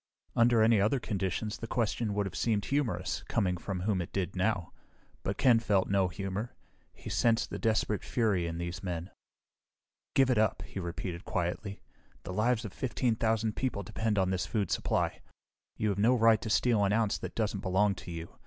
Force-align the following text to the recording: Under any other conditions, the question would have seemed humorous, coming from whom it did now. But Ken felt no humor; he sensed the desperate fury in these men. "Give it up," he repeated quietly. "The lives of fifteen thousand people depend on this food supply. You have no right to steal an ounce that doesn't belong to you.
Under 0.35 0.63
any 0.63 0.81
other 0.81 0.99
conditions, 0.99 1.59
the 1.59 1.67
question 1.67 2.15
would 2.15 2.25
have 2.25 2.35
seemed 2.35 2.65
humorous, 2.65 3.21
coming 3.29 3.55
from 3.55 3.81
whom 3.81 4.01
it 4.01 4.11
did 4.11 4.35
now. 4.35 4.73
But 5.21 5.37
Ken 5.37 5.59
felt 5.59 5.89
no 5.91 6.07
humor; 6.07 6.55
he 6.91 7.07
sensed 7.07 7.51
the 7.51 7.59
desperate 7.59 8.03
fury 8.03 8.47
in 8.47 8.57
these 8.57 8.81
men. 8.81 9.11
"Give 10.15 10.31
it 10.31 10.39
up," 10.39 10.63
he 10.63 10.79
repeated 10.79 11.23
quietly. 11.23 11.81
"The 12.23 12.33
lives 12.33 12.65
of 12.65 12.73
fifteen 12.73 13.15
thousand 13.15 13.55
people 13.55 13.83
depend 13.83 14.17
on 14.17 14.31
this 14.31 14.47
food 14.47 14.71
supply. 14.71 15.21
You 15.77 15.89
have 15.89 15.99
no 15.99 16.15
right 16.15 16.41
to 16.41 16.49
steal 16.49 16.83
an 16.83 16.93
ounce 16.93 17.19
that 17.19 17.35
doesn't 17.35 17.59
belong 17.59 17.93
to 17.93 18.09
you. 18.09 18.37